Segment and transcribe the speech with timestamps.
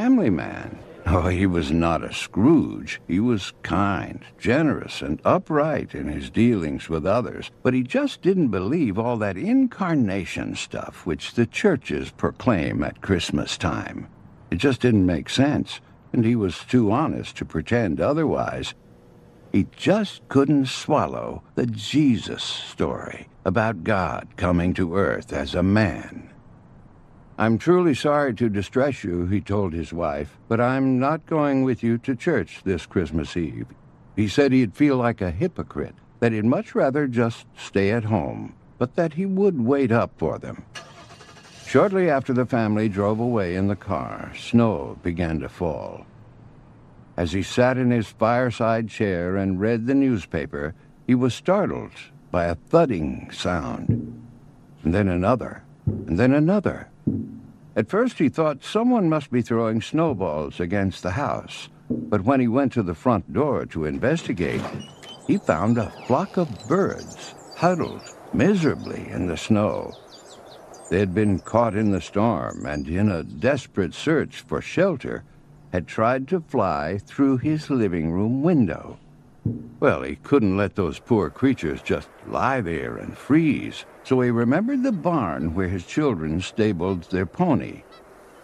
[0.00, 0.78] family man.
[1.06, 3.00] Oh, he was not a Scrooge.
[3.08, 7.50] He was kind, generous, and upright in his dealings with others.
[7.62, 13.56] But he just didn't believe all that incarnation stuff which the churches proclaim at Christmas
[13.56, 14.08] time.
[14.50, 15.80] It just didn't make sense,
[16.12, 18.74] and he was too honest to pretend otherwise.
[19.50, 26.28] He just couldn't swallow the Jesus story about God coming to earth as a man.
[27.38, 31.82] I'm truly sorry to distress you, he told his wife, but I'm not going with
[31.82, 33.66] you to church this Christmas Eve.
[34.14, 38.54] He said he'd feel like a hypocrite, that he'd much rather just stay at home,
[38.78, 40.64] but that he would wait up for them.
[41.66, 46.06] Shortly after the family drove away in the car, snow began to fall.
[47.18, 50.74] As he sat in his fireside chair and read the newspaper,
[51.06, 51.92] he was startled
[52.30, 54.26] by a thudding sound,
[54.82, 56.88] and then another, and then another.
[57.76, 62.48] At first he thought someone must be throwing snowballs against the house, but when he
[62.48, 64.62] went to the front door to investigate,
[65.26, 68.00] he found a flock of birds huddled
[68.32, 69.94] miserably in the snow.
[70.88, 75.24] They had been caught in the storm and, in a desperate search for shelter,
[75.72, 78.98] had tried to fly through his living room window.
[79.80, 84.84] Well, he couldn't let those poor creatures just lie there and freeze, so he remembered
[84.84, 87.82] the barn where his children stabled their pony.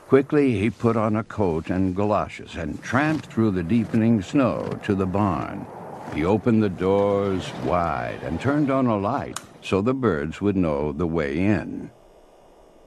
[0.09, 4.97] Quickly, he put on a coat and galoshes and tramped through the deepening snow to
[4.97, 5.65] the barn.
[6.13, 10.91] He opened the doors wide and turned on a light so the birds would know
[10.91, 11.93] the way in.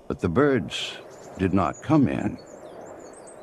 [0.10, 0.98] But the birds
[1.40, 2.38] did not come in.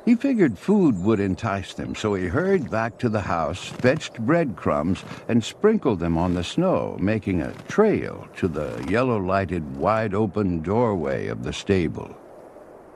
[0.05, 5.05] He figured food would entice them, so he hurried back to the house, fetched breadcrumbs,
[5.29, 11.43] and sprinkled them on the snow, making a trail to the yellow-lighted, wide-open doorway of
[11.43, 12.13] the stable.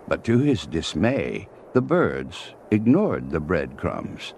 [0.05, 4.33] But to his dismay, the birds ignored the breadcrumbs.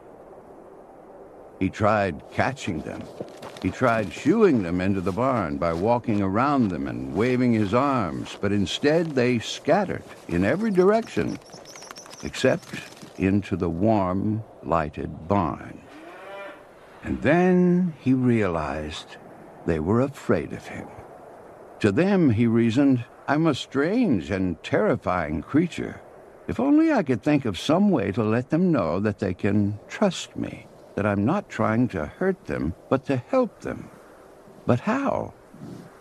[1.59, 3.07] He tried catching them.
[3.63, 8.37] He tried shooing them into the barn by walking around them and waving his arms,
[8.39, 11.39] but instead they scattered in every direction
[12.23, 12.81] except
[13.17, 15.81] into the warm, lighted barn.
[17.03, 19.17] And then he realized
[19.65, 20.87] they were afraid of him.
[21.79, 26.01] To them, he reasoned, I'm a strange and terrifying creature.
[26.47, 29.79] If only I could think of some way to let them know that they can
[29.87, 33.89] trust me, that I'm not trying to hurt them, but to help them.
[34.65, 35.33] But how?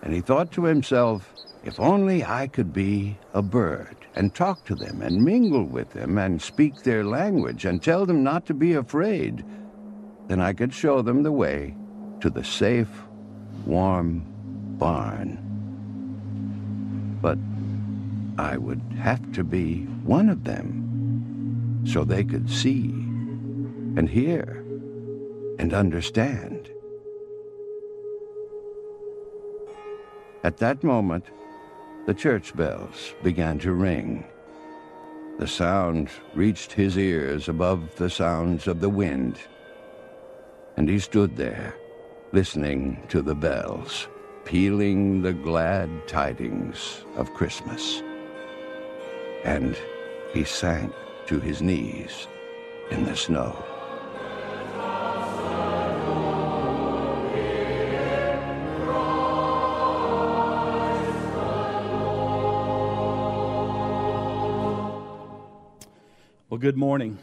[0.03, 1.33] And he thought to himself,
[1.65, 6.19] if only I could be a bird and talk to them and mingle with them
[6.19, 9.45] and speak their language and tell them not to be afraid,
[10.27, 11.77] then I could show them the way
[12.21, 12.91] to the safe,
[13.65, 14.25] warm
[14.77, 15.39] barn.
[17.23, 17.39] But
[18.43, 22.91] I would have to be one of them so they could see
[23.97, 24.65] and hear
[25.61, 26.69] and understand.
[30.43, 31.27] At that moment,
[32.09, 34.25] the church bells began to ring.
[35.39, 39.39] The sound reached his ears above the sounds of the wind,
[40.79, 41.75] and he stood there,
[42.33, 44.09] listening to the bells,
[44.47, 48.03] pealing the glad tidings of Christmas.
[49.45, 49.77] And
[50.33, 50.95] he sank
[51.27, 52.27] to his knees
[52.91, 53.55] in the snow.
[66.51, 67.19] Well, good morning.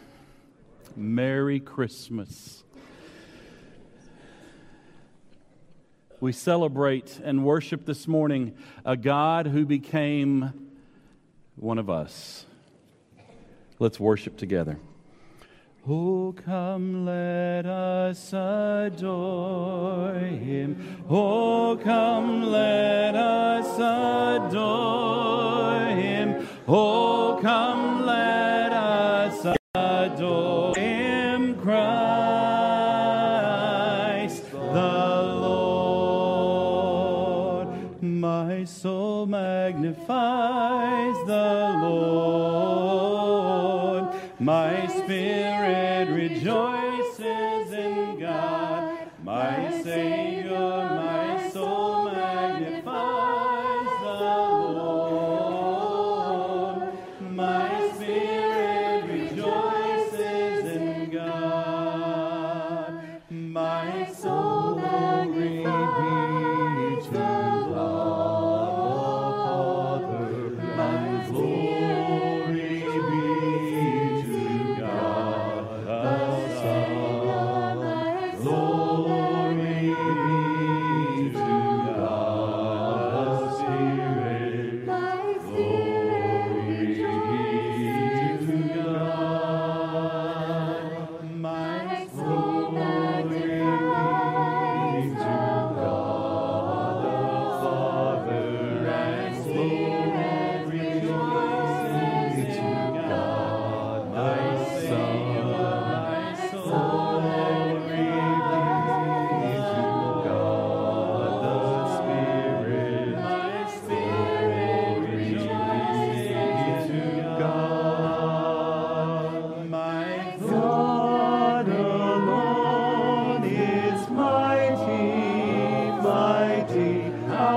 [0.96, 2.63] Merry Christmas.
[6.20, 8.55] We celebrate and worship this morning
[8.86, 10.70] a God who became
[11.55, 12.46] one of us.
[13.79, 14.77] Let's worship together.
[15.89, 21.03] Oh, come, let us adore him.
[21.10, 23.74] Oh, come, let us
[24.46, 26.48] adore him.
[26.67, 28.75] Oh, come, let
[39.85, 41.14] magnifies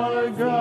[0.00, 0.57] Oh my God.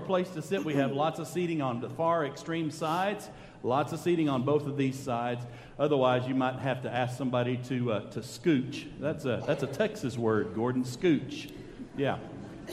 [0.00, 3.28] A place to sit, we have lots of seating on the far extreme sides,
[3.62, 5.44] lots of seating on both of these sides.
[5.78, 8.86] Otherwise, you might have to ask somebody to, uh, to scooch.
[8.98, 11.52] That's a, that's a Texas word, Gordon, scooch.
[11.98, 12.16] Yeah.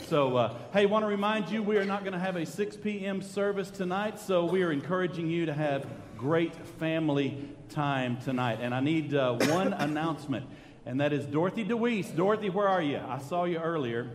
[0.06, 2.76] So, uh, hey, want to remind you we are not going to have a 6
[2.78, 3.20] p.m.
[3.20, 8.60] service tonight, so we are encouraging you to have great family time tonight.
[8.62, 10.46] And I need uh, one announcement,
[10.86, 12.08] and that is Dorothy DeWeese.
[12.08, 13.00] Dorothy, where are you?
[13.06, 14.08] I saw you earlier.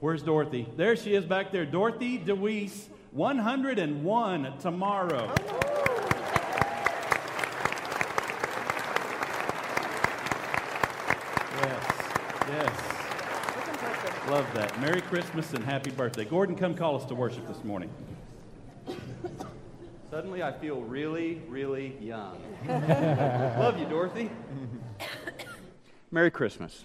[0.00, 0.68] Where's Dorothy?
[0.76, 1.66] There she is back there.
[1.66, 5.34] Dorothy DeWeese, 101 tomorrow.
[11.56, 11.84] Yes,
[12.48, 12.98] yes.
[14.30, 14.80] Love that.
[14.80, 16.24] Merry Christmas and happy birthday.
[16.24, 17.90] Gordon, come call us to worship this morning.
[20.10, 22.40] Suddenly I feel really, really young.
[22.68, 24.30] Love you, Dorothy.
[26.12, 26.84] Merry Christmas.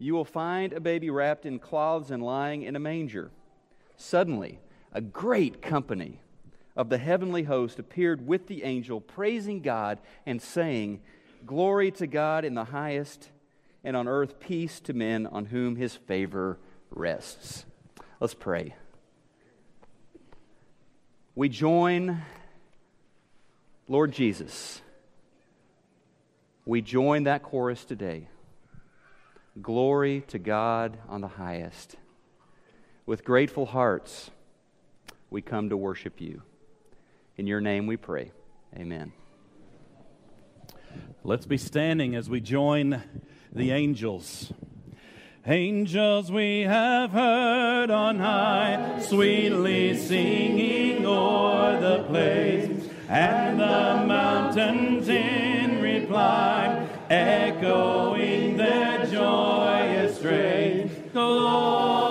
[0.00, 3.30] You will find a baby wrapped in cloths and lying in a manger.
[3.98, 4.58] Suddenly,
[4.94, 6.20] a great company
[6.74, 11.02] of the heavenly host appeared with the angel, praising God and saying,
[11.44, 13.28] Glory to God in the highest,
[13.84, 16.58] and on earth peace to men on whom his favor
[16.90, 17.66] rests.
[18.20, 18.74] Let's pray.
[21.34, 22.22] We join
[23.86, 24.80] Lord Jesus,
[26.64, 28.28] we join that chorus today.
[29.60, 31.96] Glory to God on the highest.
[33.04, 34.30] With grateful hearts,
[35.28, 36.42] we come to worship you.
[37.36, 38.30] In your name we pray.
[38.76, 39.12] Amen.
[41.24, 43.02] Let's be standing as we join
[43.52, 44.52] the angels.
[45.44, 55.82] Angels we have heard on high, sweetly singing o'er the place and the mountains in
[55.82, 58.39] reply, echoing
[59.20, 60.90] joyous strain.
[61.12, 62.09] Gloria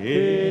[0.00, 0.47] E.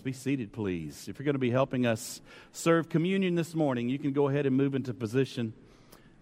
[0.00, 1.08] Let's be seated, please.
[1.08, 4.46] If you're going to be helping us serve communion this morning, you can go ahead
[4.46, 5.52] and move into position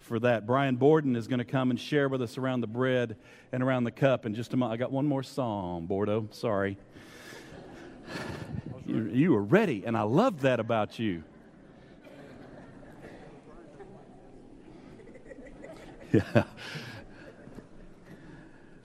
[0.01, 0.49] for that.
[0.49, 3.15] Brian Borden is going to come and share with us around the bread
[3.53, 4.75] and around the cup in just a moment.
[4.75, 6.27] I got one more song, Bordeaux.
[6.33, 6.77] Sorry.
[8.85, 11.23] You, you were ready, and I love that about you.
[16.13, 16.43] Yeah.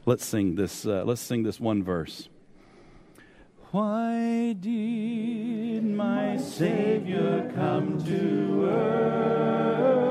[0.05, 0.85] Let's sing this.
[0.85, 2.29] Uh, let's sing this one verse.
[3.73, 10.02] Why did my Savior come to earth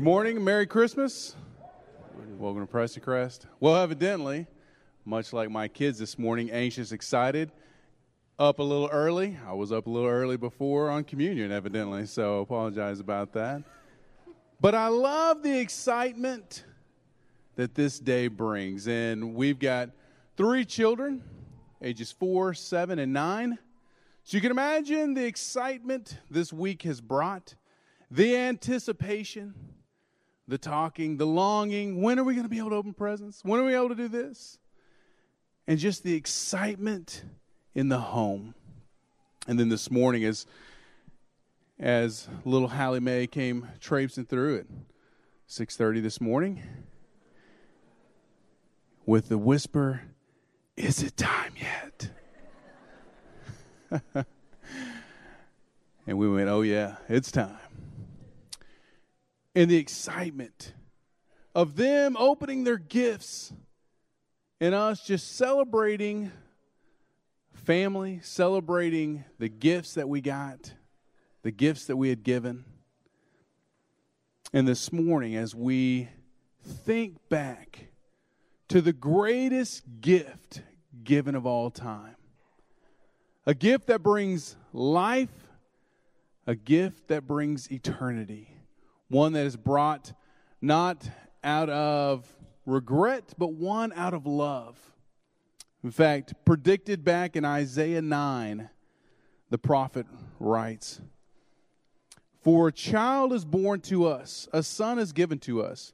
[0.00, 1.36] Good morning, Merry Christmas.
[2.38, 3.40] Welcome to Prestoncrest.
[3.60, 4.46] Well, evidently,
[5.04, 7.52] much like my kids this morning, anxious, excited,
[8.38, 9.36] up a little early.
[9.46, 13.62] I was up a little early before on communion, evidently, so apologize about that.
[14.58, 16.64] But I love the excitement
[17.56, 18.88] that this day brings.
[18.88, 19.90] And we've got
[20.34, 21.22] three children,
[21.82, 23.58] ages four, seven, and nine.
[24.24, 27.54] So you can imagine the excitement this week has brought,
[28.10, 29.52] the anticipation,
[30.50, 32.02] the talking, the longing.
[32.02, 33.42] When are we going to be able to open presents?
[33.44, 34.58] When are we able to do this?
[35.66, 37.24] And just the excitement
[37.74, 38.54] in the home.
[39.46, 40.46] And then this morning, as
[41.78, 44.66] as little Hallie Mae came traipsing through at
[45.46, 46.62] 6:30 this morning,
[49.06, 50.02] with the whisper,
[50.76, 52.10] "Is it time yet?"
[56.06, 57.69] and we went, "Oh yeah, it's time."
[59.54, 60.74] And the excitement
[61.54, 63.52] of them opening their gifts
[64.60, 66.30] and us just celebrating
[67.54, 70.72] family, celebrating the gifts that we got,
[71.42, 72.64] the gifts that we had given.
[74.52, 76.08] And this morning, as we
[76.62, 77.86] think back
[78.68, 80.62] to the greatest gift
[81.02, 82.16] given of all time,
[83.46, 85.48] a gift that brings life,
[86.46, 88.59] a gift that brings eternity,
[89.10, 90.12] one that is brought
[90.62, 91.10] not
[91.42, 92.26] out of
[92.64, 94.78] regret, but one out of love.
[95.82, 98.70] In fact, predicted back in Isaiah 9,
[99.50, 100.06] the prophet
[100.38, 101.00] writes
[102.42, 105.92] For a child is born to us, a son is given to us.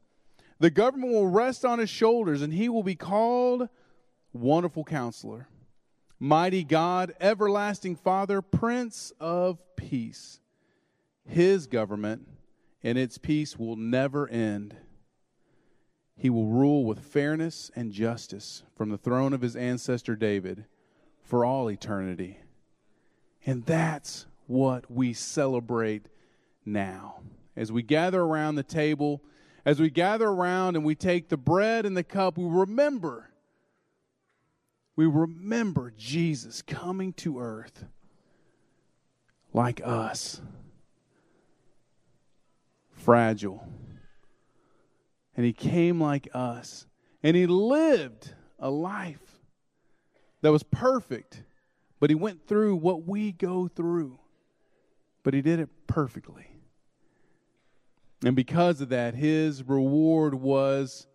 [0.58, 3.68] The government will rest on his shoulders, and he will be called
[4.32, 5.48] Wonderful Counselor,
[6.18, 10.40] Mighty God, Everlasting Father, Prince of Peace.
[11.26, 12.26] His government
[12.82, 14.76] and its peace will never end.
[16.16, 20.64] He will rule with fairness and justice from the throne of his ancestor David
[21.22, 22.38] for all eternity.
[23.44, 26.06] And that's what we celebrate
[26.64, 27.20] now.
[27.56, 29.22] As we gather around the table,
[29.64, 33.30] as we gather around and we take the bread and the cup, we remember
[34.96, 37.84] we remember Jesus coming to earth
[39.52, 40.40] like us,
[43.06, 43.64] fragile.
[45.36, 46.86] And he came like us.
[47.22, 49.38] And he lived a life
[50.42, 51.44] that was perfect,
[52.00, 54.18] but he went through what we go through.
[55.22, 56.48] But he did it perfectly.
[58.24, 61.06] And because of that, his reward was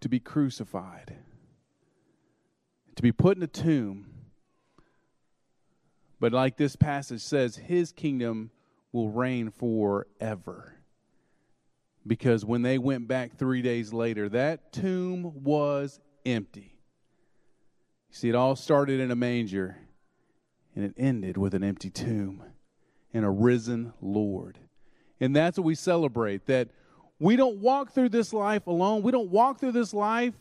[0.00, 1.16] to be crucified,
[2.94, 4.06] to be put in a tomb.
[6.18, 8.50] But like this passage says, his kingdom
[8.92, 10.76] will reign forever.
[12.06, 16.78] Because when they went back three days later, that tomb was empty.
[18.10, 19.78] You see, it all started in a manger,
[20.74, 22.44] and it ended with an empty tomb
[23.12, 24.58] and a risen Lord.
[25.20, 26.68] And that's what we celebrate that
[27.18, 29.02] we don't walk through this life alone.
[29.02, 30.34] We don't walk through this life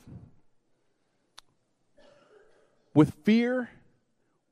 [2.93, 3.69] with fear.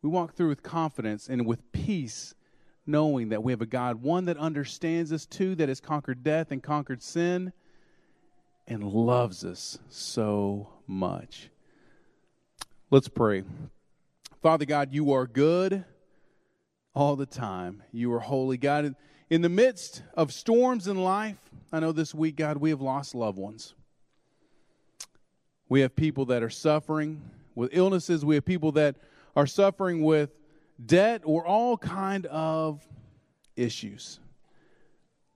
[0.01, 2.33] We walk through with confidence and with peace,
[2.85, 6.51] knowing that we have a God, one that understands us, two, that has conquered death
[6.51, 7.53] and conquered sin
[8.67, 11.49] and loves us so much.
[12.89, 13.43] Let's pray.
[14.41, 15.85] Father God, you are good
[16.93, 17.83] all the time.
[17.91, 18.57] You are holy.
[18.57, 18.95] God,
[19.29, 21.37] in the midst of storms in life,
[21.71, 23.73] I know this week, God, we have lost loved ones.
[25.69, 27.21] We have people that are suffering
[27.55, 28.23] with illnesses.
[28.23, 28.95] We have people that
[29.35, 30.29] are suffering with
[30.83, 32.85] debt or all kind of
[33.55, 34.19] issues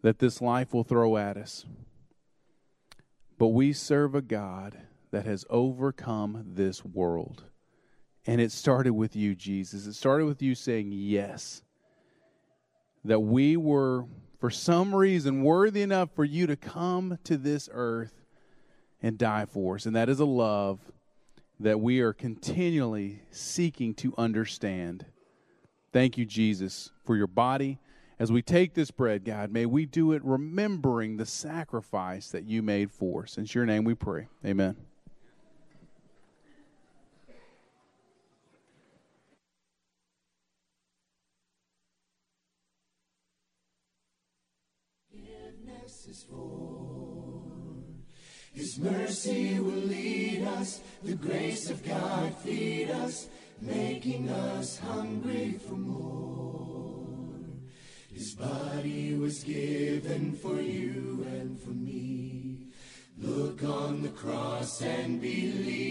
[0.01, 1.65] that this life will throw at us.
[3.37, 4.77] But we serve a God
[5.11, 7.43] that has overcome this world.
[8.25, 9.85] And it started with you, Jesus.
[9.85, 11.61] It started with you saying yes
[13.05, 14.05] that we were,
[14.39, 18.13] for some reason, worthy enough for you to come to this earth
[19.01, 19.85] and die for us.
[19.85, 20.79] And that is a love
[21.59, 25.05] that we are continually seeking to understand.
[25.91, 27.79] Thank you, Jesus, for your body.
[28.19, 32.61] As we take this bread, God, may we do it remembering the sacrifice that you
[32.63, 33.37] made for us.
[33.37, 34.27] In your name we pray.
[34.45, 34.75] Amen.
[48.53, 53.27] His mercy will lead us, the grace of God feed us,
[53.61, 57.17] making us hungry for more.
[58.11, 62.67] His body was given for you and for me.
[63.19, 65.87] Look on the cross and believe.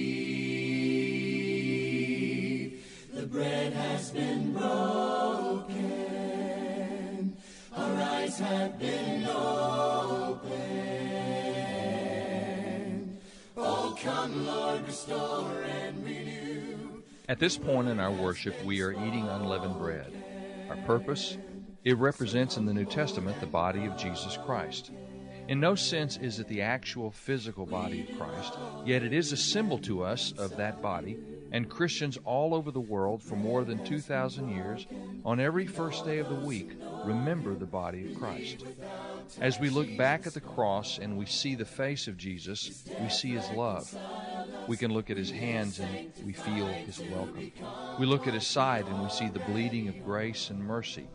[3.12, 5.76] The bread has been broken.
[7.76, 10.46] Our eyes have been opened.
[13.56, 15.64] Oh, come, Lord, restore.
[17.28, 20.12] At this point in our worship, we are eating unleavened bread.
[20.70, 21.36] Our purpose?
[21.82, 24.92] It represents in the New Testament the body of Jesus Christ.
[25.48, 29.36] In no sense is it the actual physical body of Christ, yet it is a
[29.36, 31.18] symbol to us of that body,
[31.50, 34.86] and Christians all over the world for more than 2,000 years,
[35.24, 38.64] on every first day of the week, remember the body of Christ.
[39.40, 43.08] As we look back at the cross and we see the face of Jesus, we
[43.08, 43.94] see his love.
[44.68, 47.52] We can look at his hands and we feel his welcome.
[47.98, 51.08] We look at his side and we see the bleeding of grace and mercy.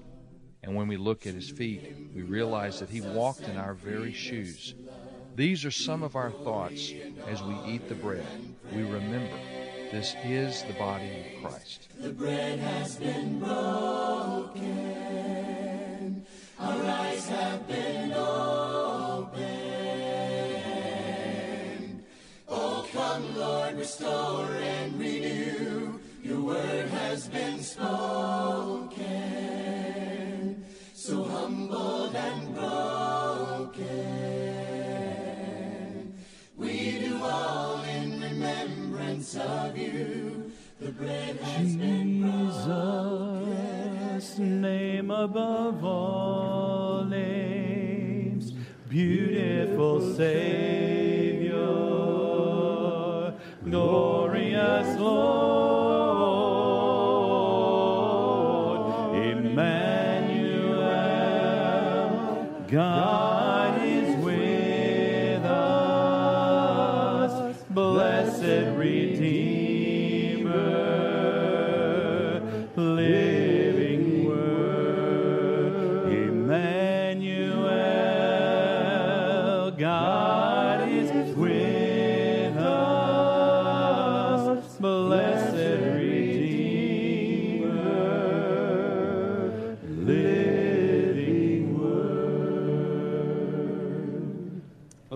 [0.64, 4.14] And when we look at his feet, we realize that he walked in our very
[4.14, 4.76] shoes.
[5.36, 6.94] These are some of our thoughts
[7.28, 8.26] as we eat the bread.
[8.74, 9.38] We remember
[9.92, 11.88] this is the body of Christ.
[12.00, 14.62] The bread has been broken.
[16.62, 19.42] Our eyes have been opened.
[22.48, 26.00] Oh, come, Lord, restore and renew.
[26.24, 29.02] Your word has been spoken.
[30.94, 33.92] So humbled and broken.
[36.58, 40.52] We do all in remembrance of you.
[40.80, 42.22] The bread has been
[44.22, 48.52] Jesus, name above all names,
[48.88, 51.56] beautiful Savior,
[53.64, 55.26] glorious Lord,
[59.16, 60.68] Emmanuel,
[62.68, 67.34] God is with us,
[67.72, 69.32] blessed Redeemer,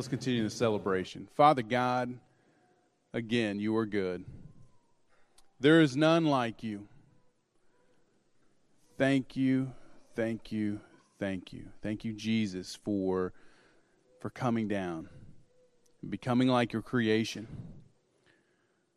[0.06, 1.28] Let's continue the celebration.
[1.36, 2.20] Father God,
[3.16, 4.26] Again, you are good.
[5.62, 6.90] There is none like you.
[8.98, 9.72] Thank you,
[10.18, 10.82] thank you,
[11.18, 11.68] thank you.
[11.82, 13.32] Thank you, Jesus, for,
[14.20, 15.10] for coming down
[16.08, 17.48] becoming like your creation,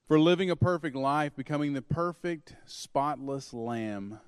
[0.06, 4.18] for living a perfect life, becoming the perfect, spotless lamb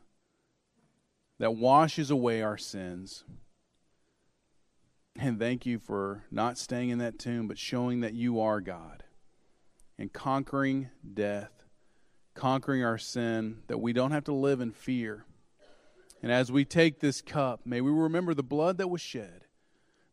[1.39, 3.25] that washes away our sins.
[5.23, 9.05] And thank you for not staying in that tomb, but showing that you are God
[9.99, 11.53] and conquering death,
[12.35, 15.27] conquering our sin, that we don't have to live in fear.
[16.23, 19.45] And as we take this cup, may we remember the blood that was shed,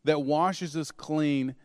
[0.04, 1.56] that washes us clean,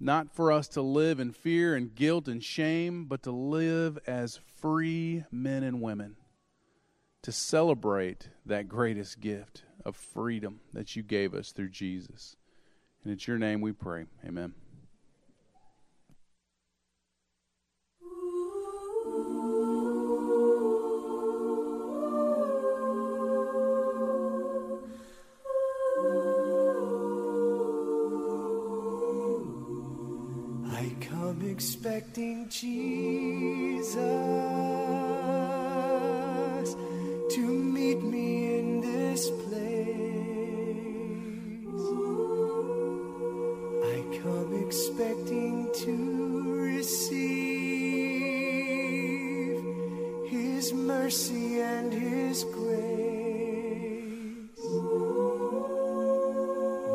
[0.00, 4.40] not for us to live in fear and guilt and shame, but to live as
[4.56, 6.16] free men and women,
[7.22, 12.36] to celebrate that greatest gift of freedom that you gave us through Jesus.
[13.04, 14.06] And it's your name we pray.
[14.26, 14.54] Amen.
[30.70, 33.94] I come expecting Jesus
[37.34, 39.51] to meet me in this place.
[44.92, 45.96] Expecting to
[46.52, 47.32] receive
[50.28, 52.62] His mercy and His grace.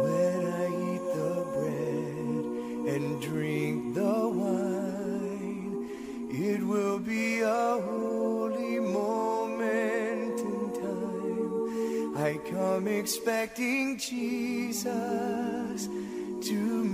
[0.04, 2.46] When I eat the bread
[2.94, 5.90] and drink the wine,
[6.30, 12.16] it will be a holy moment in time.
[12.16, 15.88] I come expecting Jesus
[16.40, 16.87] to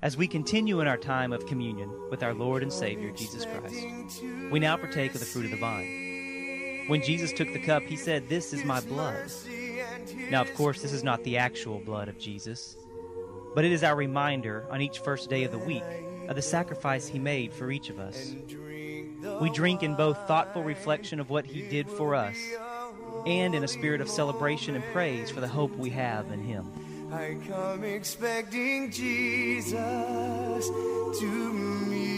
[0.00, 4.22] As we continue in our time of communion with our Lord and Savior Jesus Christ,
[4.50, 6.84] we now partake of the fruit of the vine.
[6.86, 9.28] When Jesus took the cup, he said, This is my blood.
[10.30, 12.76] Now, of course, this is not the actual blood of Jesus,
[13.56, 15.82] but it is our reminder on each first day of the week
[16.28, 18.36] of the sacrifice he made for each of us.
[19.40, 22.36] We drink in both thoughtful reflection of what he did for us
[23.26, 26.70] and in a spirit of celebration and praise for the hope we have in him.
[27.10, 29.72] I come expecting Jesus
[31.18, 32.17] to meet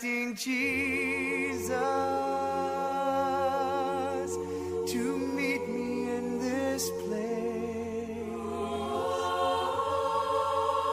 [0.00, 1.78] expecting Jesus
[4.90, 8.16] to meet me in this place.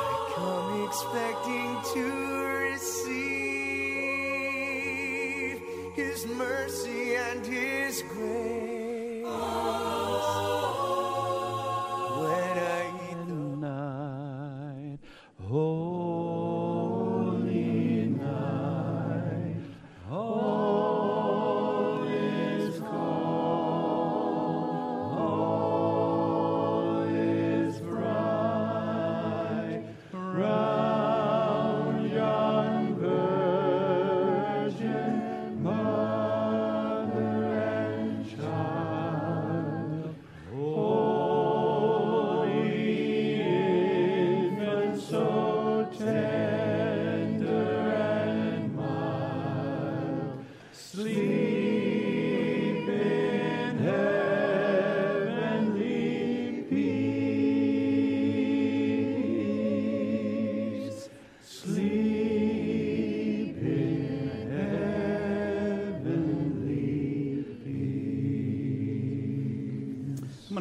[0.03, 2.05] I come expecting to
[2.67, 3.31] receive
[5.95, 8.67] His mercy and His grace.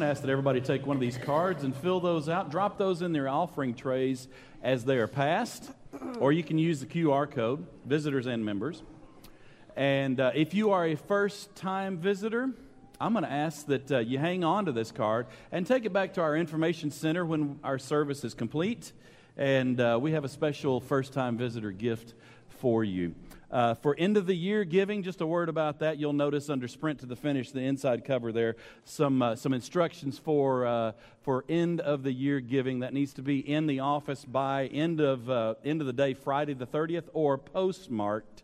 [0.07, 2.49] Ask that everybody take one of these cards and fill those out.
[2.49, 4.29] Drop those in their offering trays
[4.63, 5.69] as they are passed,
[6.19, 8.83] or you can use the QR code, visitors and members.
[9.75, 12.51] And uh, if you are a first time visitor,
[13.01, 15.91] I'm going to ask that uh, you hang on to this card and take it
[15.91, 18.93] back to our information center when our service is complete.
[19.35, 22.13] And uh, we have a special first time visitor gift
[22.47, 23.13] for you.
[23.49, 25.97] Uh, for end of the year giving, just a word about that.
[25.97, 30.19] You'll notice under Sprint to the Finish, the inside cover there, some, uh, some instructions
[30.19, 34.25] for, uh, for end of the year giving that needs to be in the office
[34.25, 38.43] by end of, uh, end of the day, Friday the 30th, or postmarked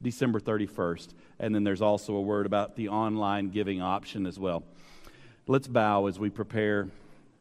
[0.00, 1.14] December 31st.
[1.40, 4.62] And then there's also a word about the online giving option as well.
[5.48, 6.88] Let's bow as we prepare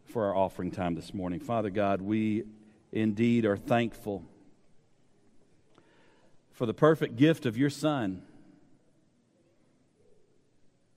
[0.05, 1.41] for our offering time this morning.
[1.41, 2.45] Father God, we
[2.91, 4.23] indeed are thankful
[6.57, 8.19] for the perfect gift of your Son.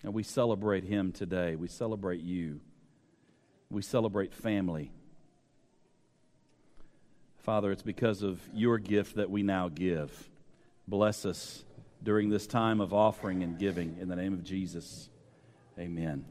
[0.02, 1.54] And we celebrate him today.
[1.54, 2.60] We celebrate you.
[3.70, 4.90] We celebrate family.
[7.40, 10.30] Father, it's because of your gift that we now give.
[10.88, 11.62] Bless us
[12.02, 13.98] during this time of offering and giving.
[14.00, 15.10] In the name of Jesus,
[15.78, 16.24] amen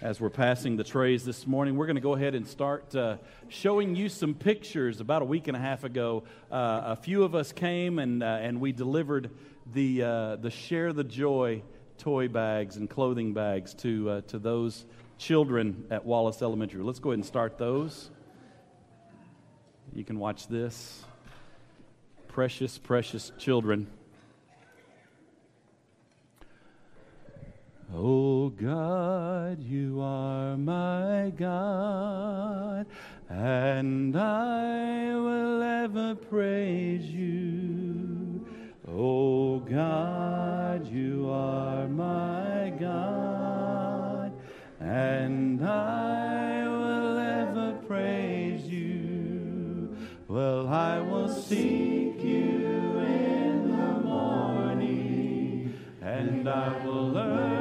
[0.00, 3.16] as we're passing the trays this morning, we're going to go ahead and start uh,
[3.48, 5.00] showing you some pictures.
[5.00, 8.26] About a week and a half ago, uh, a few of us came and, uh,
[8.26, 9.30] and we delivered
[9.72, 11.62] the, uh, the Share the Joy
[11.98, 14.86] toy bags and clothing bags to, uh, to those
[15.18, 16.82] children at Wallace Elementary.
[16.84, 18.10] Let's go ahead and start those.
[19.92, 21.02] You can watch this.
[22.28, 23.88] Precious, precious children.
[27.94, 32.86] Oh God, you are my God,
[33.30, 38.46] and I will ever praise you.
[38.86, 44.32] Oh God, you are my God,
[44.80, 49.96] and I will ever praise you.
[50.28, 55.72] Well, I will seek you in the morning,
[56.02, 57.57] and I will learn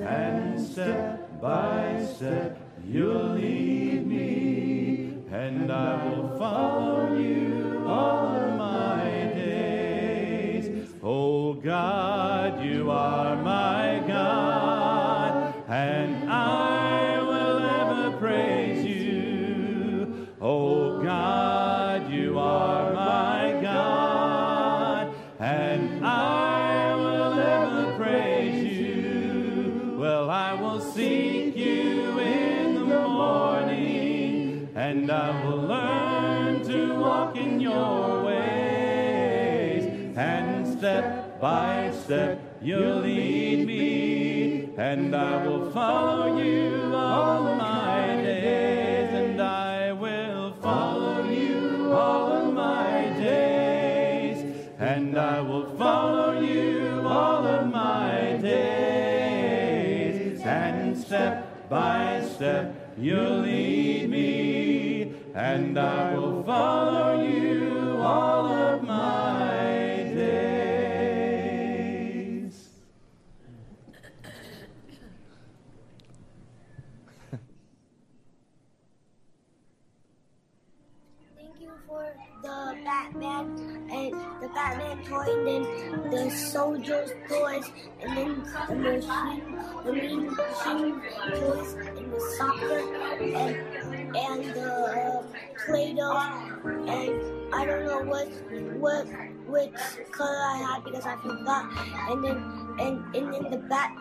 [0.00, 10.90] and step by step you'll lead me, and I will follow you all my days.
[11.02, 12.25] Oh God,
[42.66, 51.30] you'll lead me, and I will follow you all my days, and I will follow
[51.30, 54.38] you all of my days,
[54.80, 64.10] and I will follow you all of my days, and step by step you'll lead
[64.10, 68.35] me, and I will follow you all
[98.78, 99.06] what
[99.46, 99.72] which
[100.10, 101.70] color I had because I forgot,
[102.10, 102.36] and then
[102.78, 103.96] and and then the Bat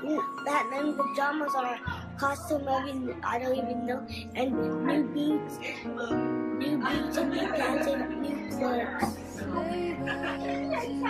[0.46, 1.80] Batman pajamas are
[2.18, 4.06] costume I I don't even know,
[4.36, 4.52] and
[4.86, 9.16] new boots, new boots and new pants and new clothes.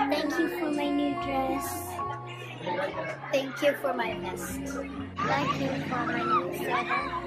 [0.09, 1.85] Thank you for my new dress.
[3.31, 4.59] Thank you for my vest.
[5.17, 7.25] Thank you for my new sweater.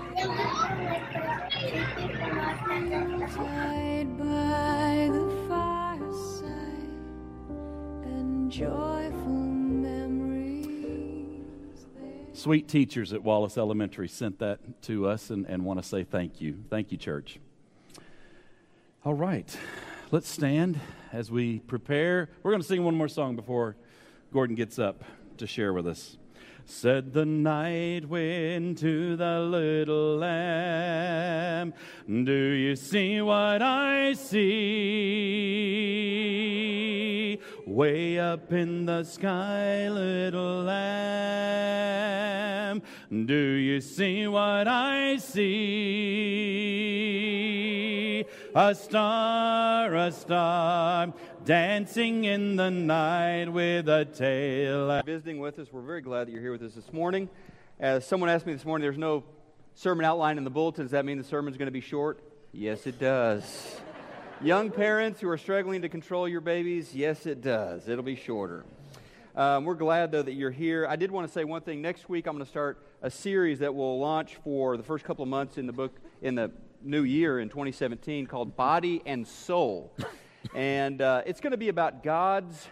[12.32, 16.40] Sweet teachers at Wallace Elementary sent that to us and, and want to say thank
[16.40, 16.57] you.
[16.70, 17.40] Thank you, church.
[19.05, 19.55] All right,
[20.11, 20.80] let's stand
[21.12, 22.30] as we prepare.
[22.42, 23.76] We're going to sing one more song before
[24.32, 25.05] Gordon gets up
[25.36, 26.16] to share with us.
[26.70, 31.72] Said the night wind to the little lamb,
[32.06, 35.48] Do you see what I see?
[37.66, 41.88] Way up in the sky, little lamb.
[43.10, 46.58] Do you see what I see?
[48.54, 51.14] A star, a star,
[51.49, 55.01] dancing in the night with a tail.
[55.07, 57.26] Visiting with us, we're very glad that you're here with us this morning.
[57.80, 59.24] As someone asked me this morning, there's no
[59.74, 60.84] sermon outline in the bulletin.
[60.84, 62.20] Does that mean the sermon's going to be short?
[62.53, 63.80] Yes, it does.
[64.42, 67.88] Young parents who are struggling to control your babies, yes, it does.
[67.88, 68.66] It'll be shorter.
[69.34, 70.86] Um, we're glad, though, that you're here.
[70.86, 71.80] I did want to say one thing.
[71.80, 75.22] Next week, I'm going to start a series that will launch for the first couple
[75.22, 76.51] of months in the book, in the
[76.82, 79.94] new year in 2017, called Body and Soul.
[80.55, 82.68] And uh, it's going to be about God's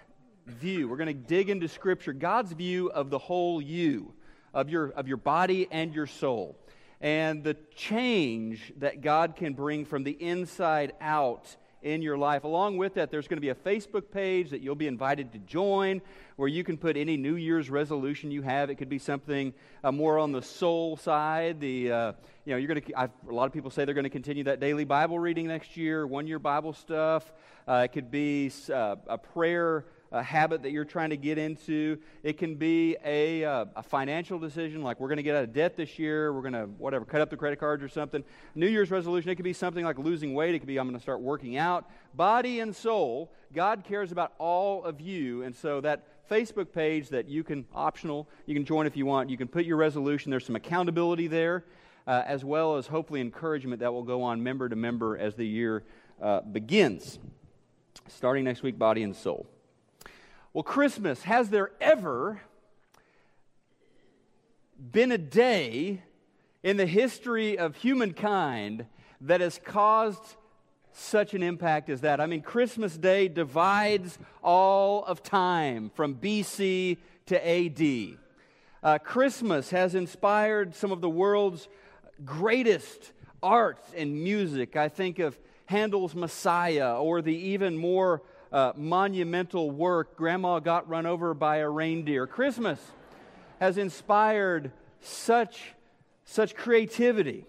[0.46, 0.88] view.
[0.88, 4.14] We're going to dig into Scripture, God's view of the whole you,
[4.54, 6.58] of your, of your body and your soul
[7.00, 11.56] and the change that God can bring from the inside out
[11.86, 12.42] in your life.
[12.42, 15.38] Along with that, there's going to be a Facebook page that you'll be invited to
[15.38, 16.02] join
[16.34, 18.70] where you can put any New Year's resolution you have.
[18.70, 21.60] It could be something uh, more on the soul side.
[21.60, 22.12] The, uh,
[22.44, 24.42] you know, you're going to, I've, a lot of people say they're going to continue
[24.44, 27.32] that daily Bible reading next year, one year Bible stuff.
[27.68, 31.98] Uh, it could be uh, a prayer a habit that you're trying to get into.
[32.22, 35.52] It can be a, uh, a financial decision, like we're going to get out of
[35.52, 38.24] debt this year, we're going to, whatever, cut up the credit cards or something.
[38.54, 40.98] New Year's resolution, it could be something like losing weight, it could be I'm going
[40.98, 41.88] to start working out.
[42.14, 45.42] Body and soul, God cares about all of you.
[45.42, 49.30] And so that Facebook page that you can, optional, you can join if you want,
[49.30, 50.30] you can put your resolution.
[50.30, 51.64] There's some accountability there,
[52.06, 55.46] uh, as well as hopefully encouragement that will go on member to member as the
[55.46, 55.84] year
[56.20, 57.18] uh, begins.
[58.08, 59.46] Starting next week, body and soul.
[60.56, 62.40] Well, Christmas, has there ever
[64.78, 66.00] been a day
[66.62, 68.86] in the history of humankind
[69.20, 70.36] that has caused
[70.92, 72.22] such an impact as that?
[72.22, 76.96] I mean, Christmas Day divides all of time from BC
[77.26, 78.16] to AD.
[78.82, 81.68] Uh, Christmas has inspired some of the world's
[82.24, 84.74] greatest arts and music.
[84.74, 88.22] I think of Handel's Messiah or the even more
[88.52, 92.26] uh, monumental work, Grandma Got Run Over by a Reindeer.
[92.26, 92.80] Christmas
[93.60, 94.70] has inspired
[95.00, 95.72] such,
[96.24, 97.46] such creativity.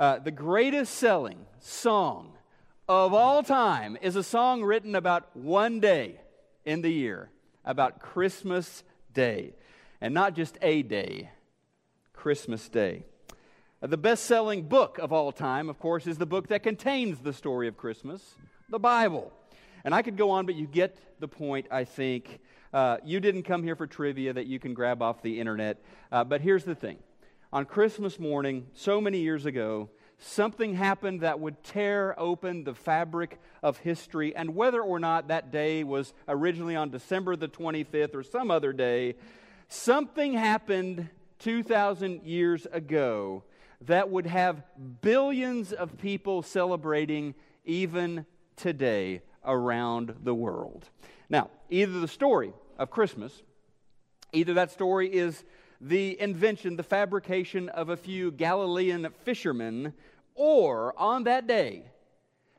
[0.00, 2.32] Uh, the greatest selling song
[2.88, 6.18] of all time is a song written about one day
[6.64, 7.30] in the year,
[7.64, 8.82] about Christmas
[9.14, 9.54] Day.
[10.00, 11.30] And not just a day,
[12.12, 13.04] Christmas Day.
[13.80, 17.32] The best selling book of all time, of course, is the book that contains the
[17.32, 18.34] story of Christmas,
[18.68, 19.32] the Bible.
[19.84, 22.40] And I could go on, but you get the point, I think.
[22.74, 25.80] Uh, you didn't come here for trivia that you can grab off the internet.
[26.10, 26.98] Uh, but here's the thing
[27.52, 33.38] on Christmas morning, so many years ago, something happened that would tear open the fabric
[33.62, 34.34] of history.
[34.34, 38.72] And whether or not that day was originally on December the 25th or some other
[38.72, 39.14] day,
[39.68, 41.08] something happened
[41.38, 43.44] 2,000 years ago
[43.82, 44.62] that would have
[45.00, 48.26] billions of people celebrating even
[48.56, 50.88] today around the world.
[51.28, 53.42] Now, either the story of Christmas,
[54.32, 55.44] either that story is
[55.80, 59.92] the invention, the fabrication of a few Galilean fishermen,
[60.34, 61.84] or on that day,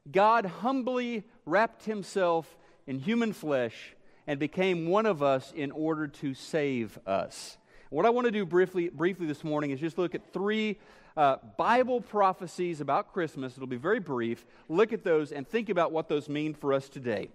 [0.10, 2.58] God humbly wrapped himself
[2.88, 3.96] in human flesh
[4.26, 7.58] and became one of us in order to save us.
[7.90, 10.78] What I want to do briefly, briefly this morning is just look at three
[11.20, 13.58] uh, Bible prophecies about Christmas.
[13.58, 14.46] It'll be very brief.
[14.70, 17.28] Look at those and think about what those mean for us today.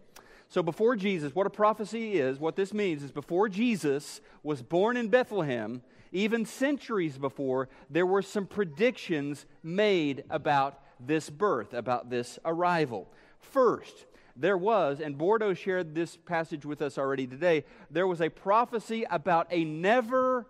[0.48, 4.96] So, before Jesus, what a prophecy is, what this means is before Jesus was born
[4.96, 5.82] in Bethlehem,
[6.12, 13.06] even centuries before, there were some predictions made about this birth, about this arrival.
[13.38, 18.30] First, there was, and Bordeaux shared this passage with us already today, there was a
[18.30, 20.46] prophecy about a never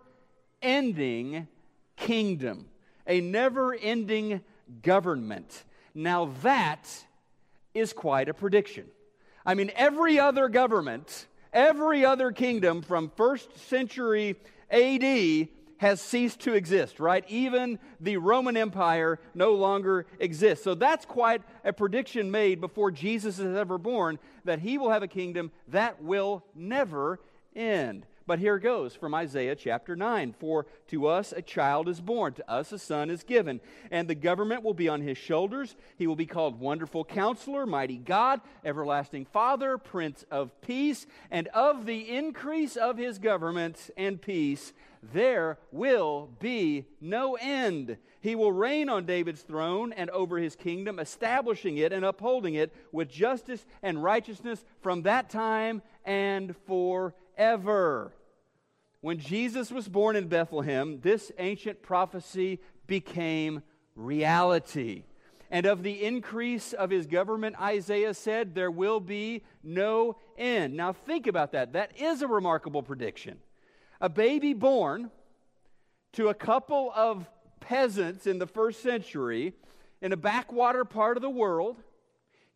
[0.61, 1.49] ending
[1.97, 2.67] kingdom,
[3.07, 4.41] a never ending
[4.81, 5.63] government.
[5.93, 6.87] Now that
[7.73, 8.85] is quite a prediction.
[9.45, 14.35] I mean, every other government, every other kingdom from first century
[14.71, 17.25] AD has ceased to exist, right?
[17.27, 20.63] Even the Roman Empire no longer exists.
[20.63, 25.03] So that's quite a prediction made before Jesus is ever born that he will have
[25.03, 27.19] a kingdom that will never
[27.55, 28.05] end.
[28.27, 32.51] But here goes from Isaiah chapter 9 For to us a child is born, to
[32.51, 33.61] us a son is given,
[33.91, 35.75] and the government will be on his shoulders.
[35.97, 41.85] He will be called Wonderful Counselor, Mighty God, Everlasting Father, Prince of Peace, and of
[41.85, 44.73] the increase of his government and peace
[45.13, 47.97] there will be no end.
[48.21, 52.73] He will reign on David's throne and over his kingdom, establishing it and upholding it
[52.91, 58.14] with justice and righteousness from that time and forever.
[59.05, 63.61] When Jesus was born in Bethlehem, this ancient prophecy became
[63.95, 65.03] reality.
[65.51, 70.73] And of the increase of his government, Isaiah said, there will be no end.
[70.73, 71.73] Now, think about that.
[71.73, 73.37] That is a remarkable prediction.
[74.01, 75.11] A baby born
[76.13, 77.29] to a couple of
[77.59, 79.53] peasants in the first century
[80.01, 81.77] in a backwater part of the world,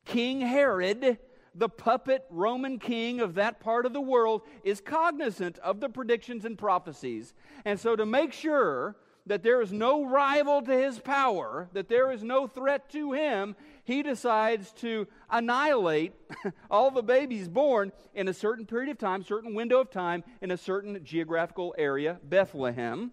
[0.04, 1.20] King Herod
[1.56, 6.46] the puppet Roman king of that part of the world is cognizant of the predictions
[6.46, 7.34] and prophecies.
[7.66, 8.96] And so, to make sure
[9.26, 13.56] that there is no rival to his power, that there is no threat to him,
[13.84, 16.14] he decides to annihilate
[16.72, 20.52] all the babies born in a certain period of time, certain window of time, in
[20.52, 23.12] a certain geographical area, Bethlehem.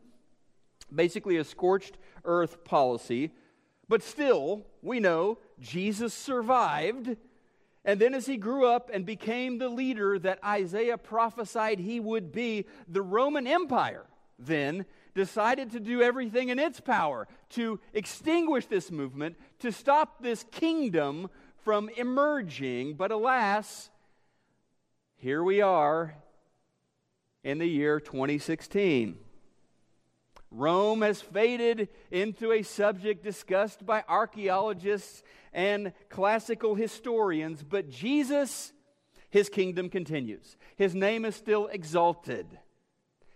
[0.95, 3.33] Basically, a scorched earth policy.
[3.89, 7.17] But still, we know Jesus survived
[7.87, 12.33] and then, as he grew up and became the leader that Isaiah prophesied he would
[12.33, 14.05] be, the Roman Empire
[14.41, 14.85] then
[15.15, 21.31] decided to do everything in its power to extinguish this movement, to stop this kingdom
[21.65, 22.95] from emerging.
[22.95, 23.89] But alas,
[25.15, 26.17] here we are
[27.45, 29.17] in the year 2016.
[30.57, 38.73] Rome has faded into a subject discussed by archaeologists and classical historians, but Jesus,
[39.29, 40.57] his kingdom continues.
[40.77, 42.47] His name is still exalted.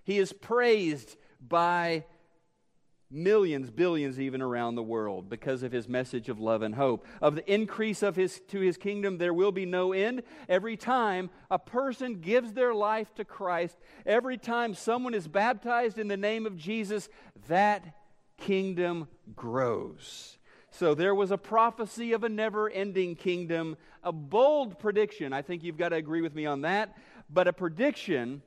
[0.02, 1.16] He is praised
[1.46, 2.06] by
[3.10, 7.04] millions, billions even around the world because of his message of love and hope.
[7.20, 10.22] Of the increase of his to his kingdom there will be no end.
[10.48, 16.08] Every time a person gives their life to Christ, every time someone is baptized in
[16.08, 17.08] the name of Jesus,
[17.48, 17.96] that
[18.38, 20.38] kingdom grows.
[20.70, 25.32] So there was a prophecy of a never-ending kingdom, a bold prediction.
[25.32, 26.96] I think you've got to agree with me on that,
[27.28, 28.42] but a prediction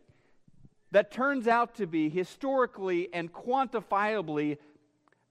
[0.94, 4.60] that turns out to be historically and quantifiably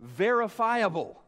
[0.01, 1.23] verifiable.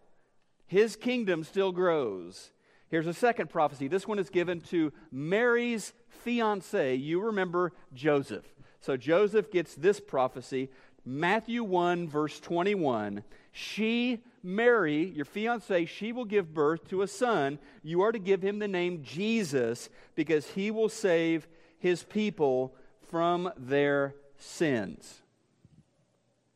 [0.67, 2.51] His kingdom still grows.
[2.89, 3.87] Here's a second prophecy.
[3.87, 6.97] This one is given to Mary's fiance.
[6.97, 8.45] You remember Joseph.
[8.81, 10.69] So Joseph gets this prophecy.
[11.05, 13.23] Matthew 1, verse 21.
[13.53, 17.61] She, Mary, your fiance, she will give birth to a son.
[17.85, 21.47] You are to give him the name Jesus because he will save
[21.79, 22.75] his people
[23.09, 25.23] from their sins.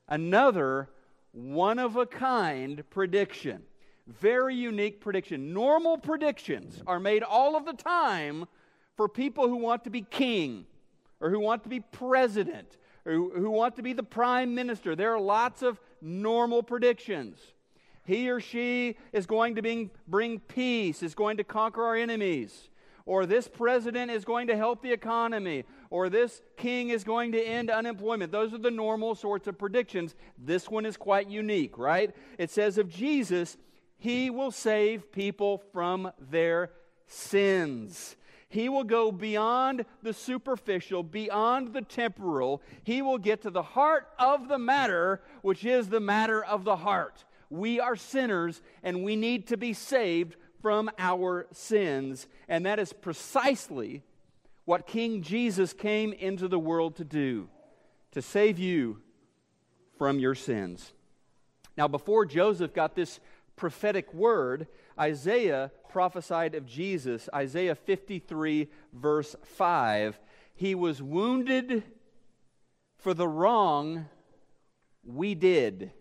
[0.08, 0.88] Another
[1.32, 3.62] one of a kind prediction.
[4.06, 5.52] Very unique prediction.
[5.52, 8.46] Normal predictions are made all of the time
[8.96, 10.66] for people who want to be king
[11.20, 14.96] or who want to be president or who, want to be the prime minister.
[14.96, 17.38] There are lots of normal predictions.
[18.04, 22.67] He or she is going to bring, bring peace, is going to conquer our enemies
[23.08, 27.42] or this president is going to help the economy, or this king is going to
[27.42, 28.30] end unemployment.
[28.30, 30.14] Those are the normal sorts of predictions.
[30.36, 32.14] This one is quite unique, right?
[32.36, 33.56] It says of Jesus,
[33.96, 36.70] he will save people from their
[37.06, 38.14] sins.
[38.50, 42.60] He will go beyond the superficial, beyond the temporal.
[42.84, 46.76] He will get to the heart of the matter, which is the matter of the
[46.76, 47.24] heart.
[47.48, 52.26] We are sinners and we need to be saved from our sins.
[52.48, 54.02] And that is precisely
[54.64, 57.48] what King Jesus came into the world to do
[58.12, 59.00] to save you
[59.98, 60.92] from your sins.
[61.76, 63.20] Now, before Joseph got this
[63.56, 64.66] prophetic word,
[64.98, 67.28] Isaiah prophesied of Jesus.
[67.34, 70.18] Isaiah 53, verse 5.
[70.54, 71.84] He was wounded
[72.98, 74.06] for the wrong
[75.04, 75.92] we did.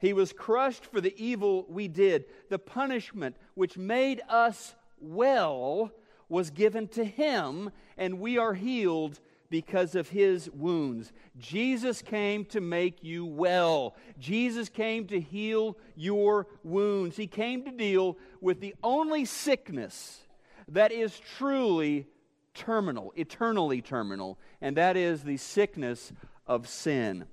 [0.00, 2.24] He was crushed for the evil we did.
[2.48, 5.92] The punishment which made us well
[6.28, 9.20] was given to him, and we are healed
[9.50, 11.12] because of his wounds.
[11.36, 13.94] Jesus came to make you well.
[14.18, 17.16] Jesus came to heal your wounds.
[17.16, 20.20] He came to deal with the only sickness
[20.68, 22.06] that is truly
[22.54, 26.12] terminal, eternally terminal, and that is the sickness
[26.46, 27.26] of sin.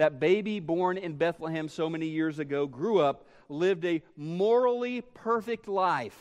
[0.00, 5.68] That baby born in Bethlehem so many years ago grew up, lived a morally perfect
[5.68, 6.18] life.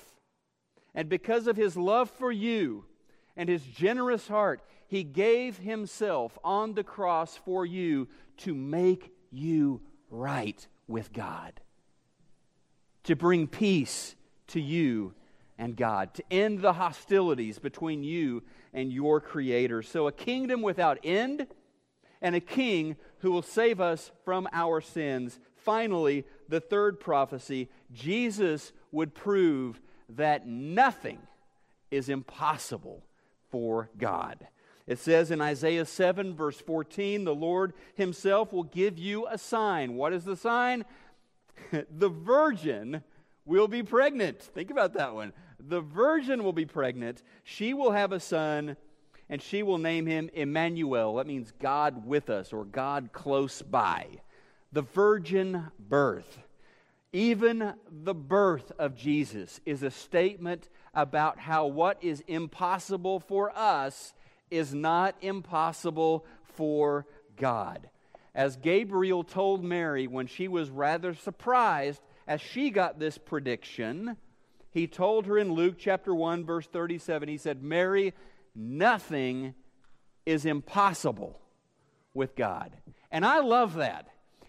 [0.94, 2.84] And because of his love for you
[3.38, 8.10] and his generous heart, he gave himself on the cross for you
[8.40, 11.62] to make you right with God,
[13.06, 14.18] to bring peace
[14.48, 15.14] to you
[15.58, 19.84] and God, to end the hostilities between you and your Creator.
[19.84, 21.48] So, a kingdom without end
[22.22, 25.40] and a king who will save us from our sins.
[25.56, 31.20] Finally, the third prophecy Jesus would prove that nothing
[31.92, 33.04] is impossible
[33.50, 34.48] for God.
[34.88, 39.94] It says in Isaiah 7, verse 14, the Lord Himself will give you a sign.
[39.94, 40.84] What is the sign?
[41.72, 43.04] the virgin
[43.46, 44.42] will be pregnant.
[44.42, 45.34] Think about that one.
[45.60, 47.22] The virgin will be pregnant.
[47.44, 48.78] She will have a son,
[49.30, 51.16] and she will name him Emmanuel.
[51.16, 54.08] That means God with us or God close by.
[54.72, 56.40] The virgin birth.
[57.12, 64.14] Even the birth of Jesus is a statement about how what is impossible for us
[64.52, 66.26] is not impossible
[66.56, 67.06] for
[67.36, 67.90] God.
[68.36, 74.18] As Gabriel told Mary when she was rather surprised as she got this prediction,
[74.72, 78.14] he told her in Luke chapter 1, verse 37, he said, Mary,
[78.56, 79.54] nothing
[80.26, 81.40] is impossible
[82.14, 82.72] with God.
[83.12, 84.08] And I love that.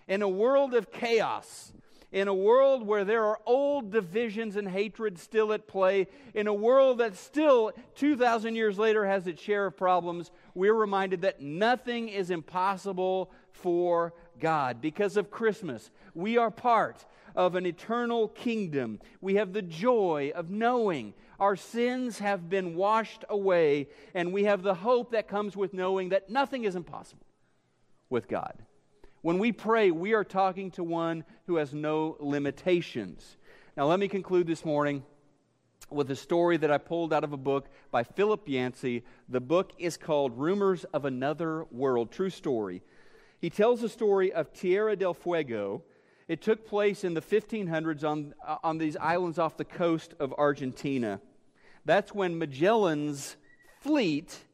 [0.08, 1.72] In a world of chaos,
[2.12, 6.54] in a world where there are old divisions and hatred still at play, in a
[6.54, 12.08] world that still, 2,000 years later, has its share of problems, we're reminded that nothing
[12.08, 14.80] is impossible for God.
[14.80, 17.04] Because of Christmas, we are part
[17.36, 18.98] of an eternal kingdom.
[19.20, 24.62] We have the joy of knowing our sins have been washed away, and we have
[24.62, 27.26] the hope that comes with knowing that nothing is impossible
[28.10, 28.54] with God.
[29.22, 33.36] When we pray, we are talking to one who has no limitations.
[33.76, 35.02] Now, let me conclude this morning
[35.90, 39.04] with a story that I pulled out of a book by Philip Yancey.
[39.28, 42.12] The book is called Rumors of Another World.
[42.12, 42.82] True story.
[43.40, 45.82] He tells the story of Tierra del Fuego.
[46.28, 50.32] It took place in the 1500s on, uh, on these islands off the coast of
[50.38, 51.20] Argentina.
[51.84, 53.36] That's when Magellan's
[53.80, 54.44] fleet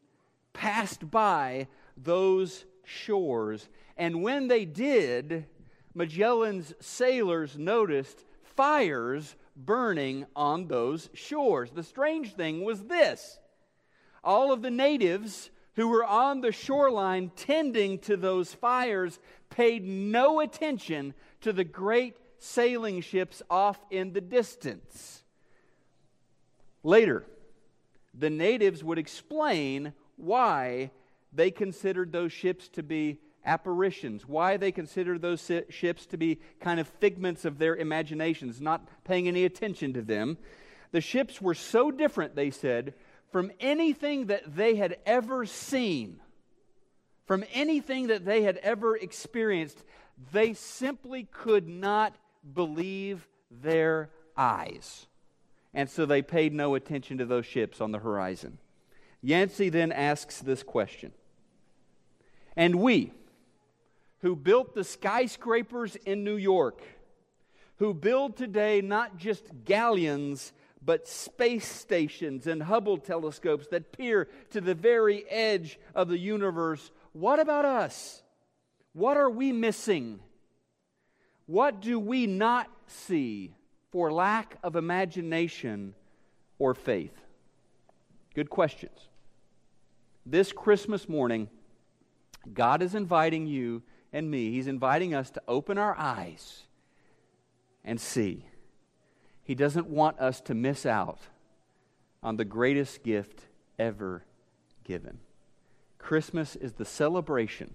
[0.53, 5.47] passed by those shores and when they did,
[5.95, 11.70] Magellan's sailors noticed fires burning on those shores.
[11.70, 13.39] The strange thing was this
[14.22, 19.20] all of the natives who were on the shoreline tending to those fires
[19.51, 25.22] paid no attention to the great sailing ships off in the distance.
[26.87, 27.24] Later,
[28.14, 30.93] the natives would explain why
[31.32, 36.78] they considered those ships to be apparitions, why they considered those ships to be kind
[36.78, 40.39] of figments of their imaginations, not paying any attention to them.
[40.93, 42.95] The ships were so different, they said,
[43.32, 46.20] from anything that they had ever seen,
[47.26, 49.82] from anything that they had ever experienced,
[50.32, 52.14] they simply could not
[52.55, 55.09] believe their eyes.
[55.77, 58.57] And so they paid no attention to those ships on the horizon.
[59.20, 61.12] Yancey then asks this question
[62.57, 63.12] And we,
[64.22, 66.81] who built the skyscrapers in New York,
[67.77, 74.62] who build today not just galleons, but space stations and Hubble telescopes that peer to
[74.62, 76.91] the very edge of the universe.
[77.12, 78.22] What about us?
[78.95, 80.20] What are we missing?
[81.45, 83.56] What do we not see
[83.97, 85.95] for lack of imagination
[86.59, 87.19] or faith?
[88.35, 89.09] Good questions.
[90.27, 91.49] This Christmas morning,
[92.53, 93.83] God is inviting you
[94.13, 94.51] and me.
[94.51, 96.65] He's inviting us to open our eyes
[97.87, 98.45] and see.
[99.43, 101.21] He doesn't want us to miss out
[102.23, 103.47] on the greatest gift
[103.79, 104.25] ever
[104.85, 105.21] given.
[105.97, 107.73] Christmas is the celebration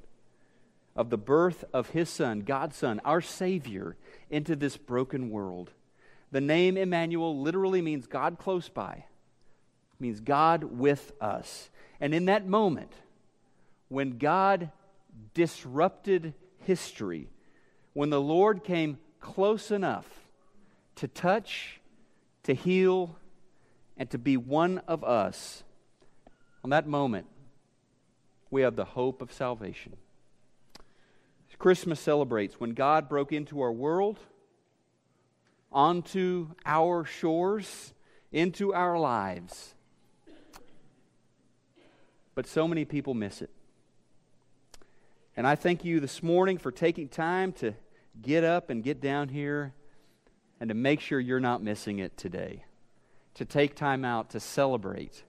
[0.95, 3.95] of the birth of His Son, God's Son, our Savior,
[4.29, 5.71] into this broken world.
[6.31, 9.05] The name Emmanuel literally means God close by,
[9.99, 11.69] means God with us.
[11.99, 12.93] And in that moment,
[13.89, 14.71] when God
[15.33, 17.27] disrupted history
[17.93, 20.07] when the Lord came close enough
[20.95, 21.81] to touch,
[22.43, 23.17] to heal,
[23.97, 25.63] and to be one of us,
[26.63, 27.27] on that moment,
[28.49, 29.97] we have the hope of salvation.
[31.59, 34.19] Christmas celebrates when God broke into our world,
[35.71, 37.93] onto our shores,
[38.31, 39.73] into our lives.
[42.35, 43.49] But so many people miss it.
[45.35, 47.73] And I thank you this morning for taking time to
[48.21, 49.73] get up and get down here
[50.59, 52.65] and to make sure you're not missing it today.
[53.35, 55.23] To take time out to celebrate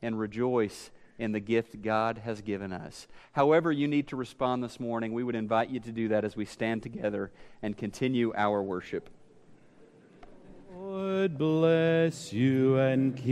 [0.00, 3.06] and rejoice in the gift God has given us.
[3.32, 6.34] However, you need to respond this morning, we would invite you to do that as
[6.34, 7.30] we stand together
[7.62, 9.10] and continue our worship.
[11.02, 13.26] Lord bless you and keep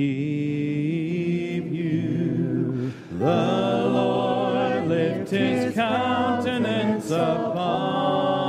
[1.73, 2.93] you.
[3.13, 8.49] The Lord lift his countenance upon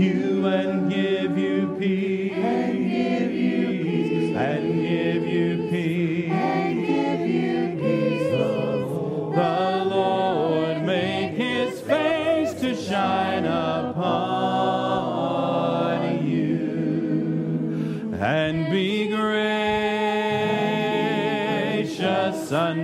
[0.00, 2.32] you and give you peace.
[2.34, 4.36] And give you peace.
[4.36, 5.61] And give you peace.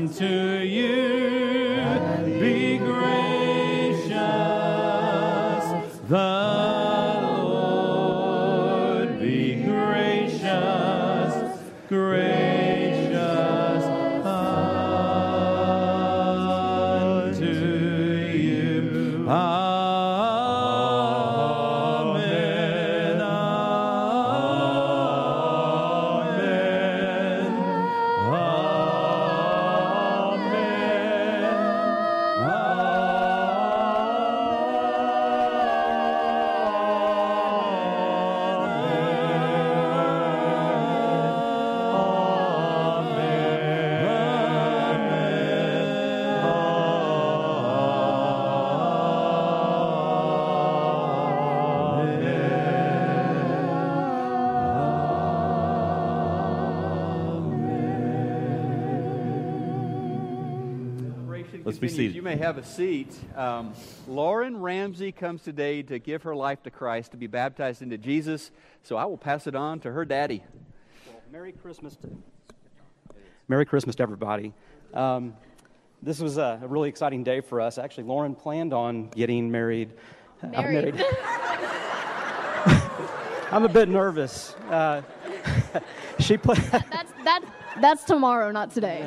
[0.09, 0.25] Unto
[62.39, 63.15] have a seat.
[63.37, 63.75] Um,
[64.07, 68.51] Lauren Ramsey comes today to give her life to Christ, to be baptized into Jesus.
[68.83, 70.43] So I will pass it on to her daddy.
[71.31, 72.09] Merry Christmas to
[73.49, 74.53] Merry Christmas to everybody.
[74.95, 75.35] Um,
[76.03, 77.77] this was a, a really exciting day for us.
[77.79, 79.91] Actually, Lauren planned on getting married.
[80.43, 80.95] uh, Married.
[83.51, 84.55] I'm a bit nervous.
[84.71, 85.03] Uh,
[86.21, 87.41] she pla- That's that.
[87.81, 89.01] That's tomorrow, not today.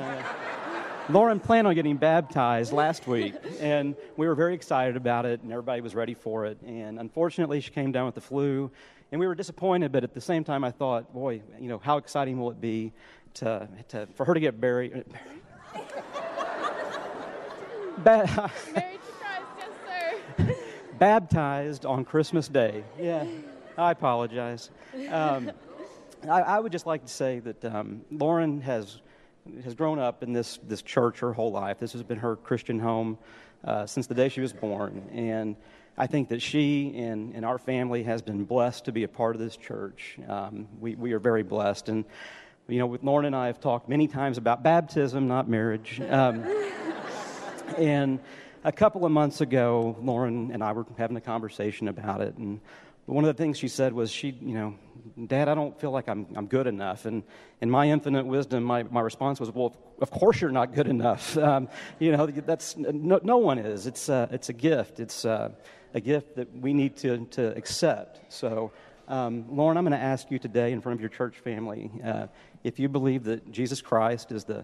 [1.12, 5.52] Lauren planned on getting baptized last week, and we were very excited about it, and
[5.52, 6.58] everybody was ready for it.
[6.62, 8.72] And unfortunately, she came down with the flu,
[9.12, 9.92] and we were disappointed.
[9.92, 12.94] But at the same time, I thought, boy, you know, how exciting will it be
[13.36, 15.04] to, to for her to get buried?
[17.98, 18.26] Ba-
[18.74, 19.70] Married to Christ, yes,
[20.48, 20.56] sir.
[20.98, 22.86] baptized on Christmas Day.
[22.98, 23.26] Yeah,
[23.78, 24.70] I apologize.
[25.10, 25.52] Um,
[26.24, 29.02] I, I would just like to say that um, Lauren has
[29.64, 31.80] has grown up in this this church her whole life.
[31.80, 33.18] This has been her Christian home
[33.64, 35.56] uh, since the day she was born, and
[35.98, 39.36] I think that she and, and our family has been blessed to be a part
[39.36, 40.18] of this church.
[40.28, 42.06] Um, we we are very blessed, and
[42.68, 46.02] you know, with Lauren and I have talked many times about baptism, not marriage.
[46.10, 46.44] Um,
[47.78, 48.20] and
[48.64, 52.60] a couple of months ago, Lauren and I were having a conversation about it, and
[53.12, 54.76] one of the things she said was, "She, you know,
[55.28, 57.24] Dad, I don't feel like I'm I'm good enough." And
[57.60, 61.38] in my infinite wisdom, my, my response was, "Well, of course you're not good enough.
[61.42, 63.88] Um, you know, that's no, no one is.
[63.88, 65.00] It's uh, it's a gift.
[65.00, 65.52] It's uh,
[65.94, 68.72] a gift that we need to to accept." So.
[69.08, 72.28] Um, Lauren, I'm going to ask you today in front of your church family uh,
[72.64, 74.64] if you believe that Jesus Christ is the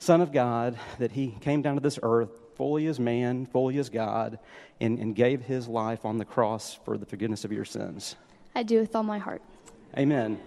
[0.00, 3.88] Son of God, that He came down to this earth fully as man, fully as
[3.88, 4.38] God,
[4.80, 8.16] and, and gave His life on the cross for the forgiveness of your sins.
[8.54, 9.42] I do with all my heart.
[9.96, 10.40] Amen.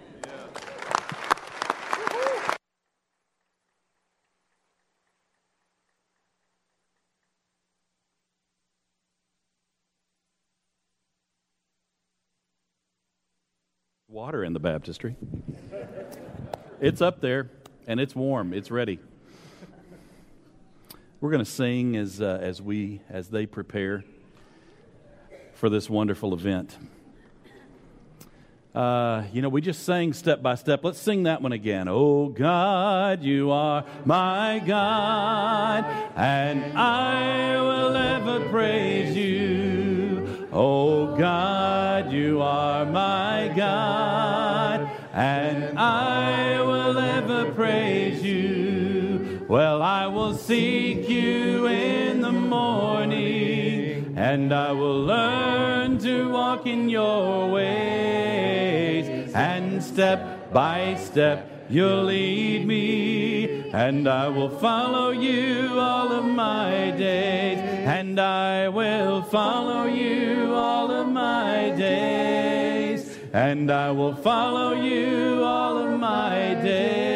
[14.08, 15.14] Water in the baptistry.
[16.80, 17.48] It's up there,
[17.86, 18.52] and it's warm.
[18.52, 18.98] It's ready.
[21.20, 24.04] We're going to sing as uh, as we as they prepare
[25.52, 26.78] for this wonderful event.
[28.74, 30.82] Uh, you know, we just sang step by step.
[30.82, 31.88] Let's sing that one again.
[31.88, 35.84] Oh God, you are my God,
[36.16, 40.48] and I will ever praise you.
[40.50, 48.24] Oh God, you are my God, and I will ever praise
[49.50, 59.34] will seek you in the morning, and I will learn to walk in your ways,
[59.34, 66.92] and step by step you'll lead me, and I will follow you all of my
[66.92, 75.42] days, and I will follow you all of my days, and I will follow you
[75.42, 77.09] all of my days,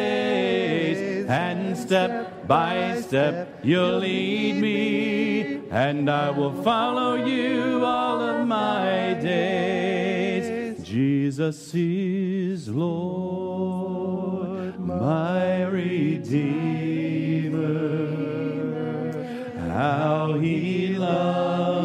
[1.27, 9.17] and step by step you'll lead me, and I will follow you all of my
[9.21, 10.81] days.
[10.85, 13.99] Jesus is Lord,
[14.79, 16.65] my Redeemer.
[19.69, 21.84] How he loves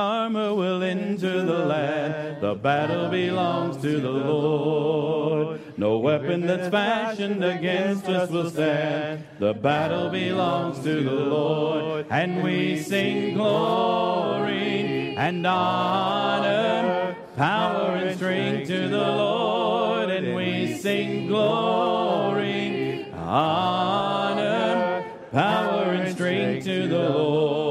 [0.00, 2.40] armor we'll enter the land.
[2.40, 5.60] The battle belongs to the Lord.
[5.76, 9.24] No weapon that's fashioned against us will stand.
[9.38, 12.06] The battle belongs to the Lord.
[12.10, 20.10] And we sing glory and honor, power and strength to the Lord.
[20.10, 27.69] And we sing glory, honor, power and strength to the Lord.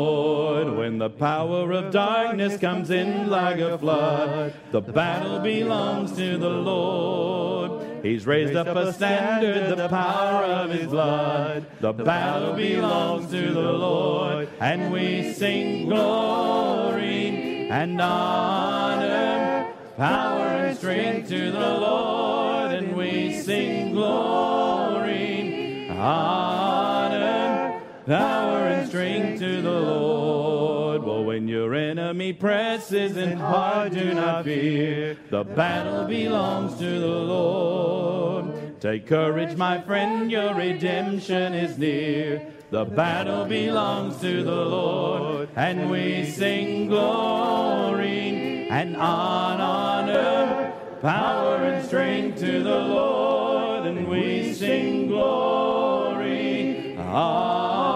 [0.99, 6.49] When the power of darkness comes in like a flood, the battle belongs to the
[6.49, 8.03] Lord.
[8.03, 11.65] He's raised up a standard, the power of his blood.
[11.79, 21.29] The battle belongs to the Lord, and we sing glory and honor, power and strength
[21.29, 30.78] to the Lord, and we sing glory, honor, power and strength to the Lord.
[30.97, 35.17] Well, when your enemy presses in hard, do not fear.
[35.29, 38.81] The battle belongs to the Lord.
[38.81, 42.53] Take courage, my friend, your redemption is near.
[42.71, 52.39] The battle belongs to the Lord, and we sing glory and honor, power and strength
[52.39, 57.88] to the Lord, and we sing glory, honor,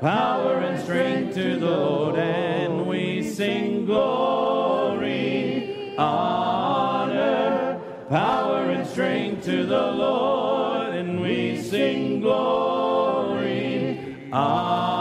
[0.00, 9.66] power and strength to the Lord, and we sing glory, honor, power and strength to
[9.66, 14.97] the Lord, and we sing glory, honor,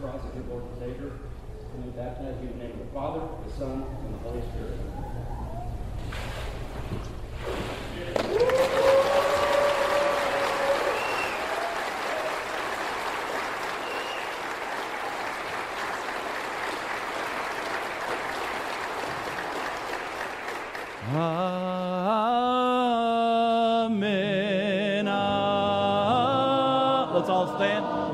[0.00, 1.12] Christ as your Lord and Savior,
[1.74, 4.42] and we baptize you in the name of the Father, the Son, and the Holy
[4.42, 4.78] Spirit.
[23.86, 25.08] Amen.
[25.08, 27.10] Ah.
[27.14, 28.05] Let's all stand.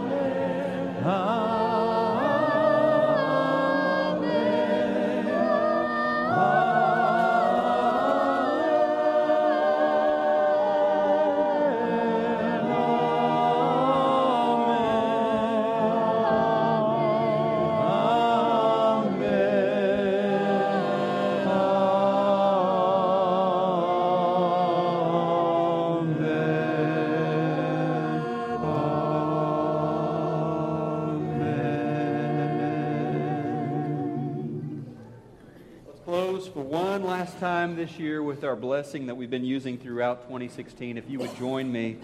[38.52, 40.98] Our blessing that we've been using throughout 2016.
[40.98, 41.96] If you would join me.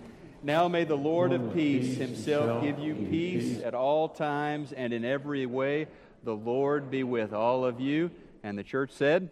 [0.43, 5.05] Now may the Lord of peace himself give you peace at all times and in
[5.05, 5.89] every way.
[6.25, 8.11] The Lord be with all of you.
[8.43, 9.29] And the church said,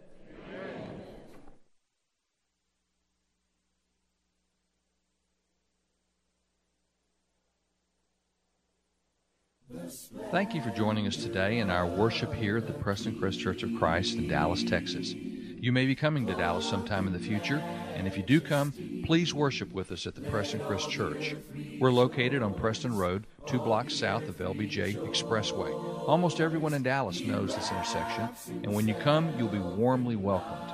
[10.29, 13.73] Thank you for joining us today in our worship here at the Prestoncrest Church of
[13.79, 15.15] Christ in Dallas, Texas.
[15.59, 17.57] You may be coming to Dallas sometime in the future,
[17.95, 18.71] and if you do come,
[19.05, 21.35] please worship with us at the Prestoncrest Church.
[21.79, 25.73] We're located on Preston Road, two blocks south of LBJ Expressway.
[26.07, 28.29] Almost everyone in Dallas knows this intersection,
[28.63, 30.71] and when you come, you'll be warmly welcomed.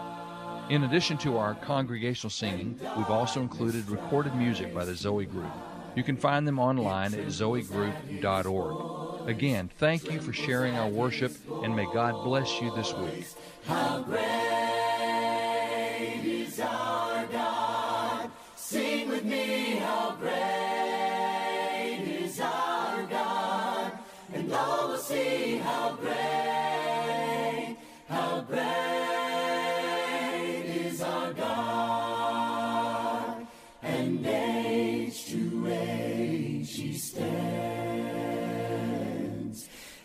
[0.70, 5.52] In addition to our congregational singing, we've also included recorded music by the Zoe Group.
[5.96, 9.30] You can find them online at zoegroup.org.
[9.30, 11.32] Again, thank you for sharing our worship,
[11.64, 13.28] and may God bless you this week.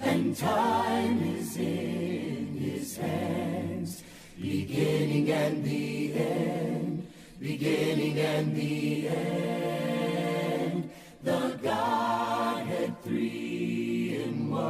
[0.01, 4.03] And time is in his hands,
[4.40, 7.07] beginning and the end,
[7.40, 10.90] beginning and the end.
[11.22, 14.68] The Godhead three in one.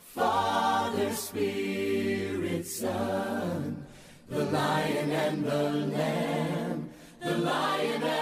[0.00, 3.86] Father, Spirit, Son,
[4.28, 6.90] the Lion and the Lamb,
[7.20, 8.17] the Lion and